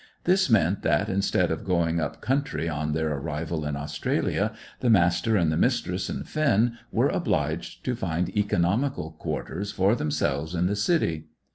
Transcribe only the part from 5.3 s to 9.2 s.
and the Mistress and Finn were obliged to find economical